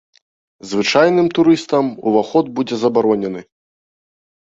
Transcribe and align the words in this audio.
Звычайным 0.69 1.27
турыстам 1.37 1.85
уваход 2.09 2.53
будзе 2.59 2.75
забаронены. 2.89 3.49